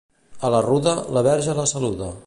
A 0.49 0.51
la 0.55 0.61
ruda, 0.67 0.95
la 1.19 1.25
Verge 1.29 1.57
la 1.63 1.71
saluda. 1.77 2.11